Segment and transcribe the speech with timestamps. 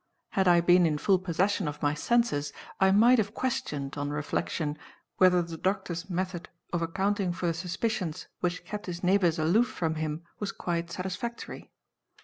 [0.29, 4.79] Had I been in full possession of my senses, I might have questioned, on reflection,
[5.17, 9.93] whether the doctor's method of accounting for the suspicions which kept his neighbors aloof from
[10.01, 11.69] him, was quite satisfactory.